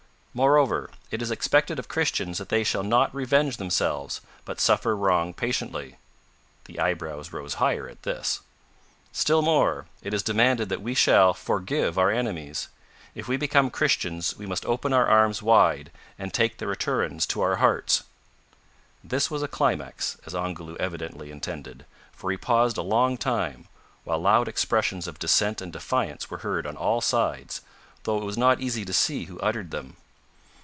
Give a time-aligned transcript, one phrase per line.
[0.33, 5.33] "Moreover, it is expected of Christians that they shall not revenge themselves, but suffer wrong
[5.33, 5.97] patiently."
[6.63, 8.39] The eyebrows rose higher at this.
[9.11, 12.69] "Still more; it is demanded that we shall forgive our enemies.
[13.13, 17.41] If we become Christians, we must open our arms wide, and take the Raturans to
[17.41, 18.03] our hearts!"
[19.03, 21.83] This was a climax, as Ongoloo evidently intended,
[22.13, 23.67] for he paused a long time,
[24.05, 27.59] while loud expressions of dissent and defiance were heard on all sides,
[28.03, 29.97] though it was not easy to see who uttered them.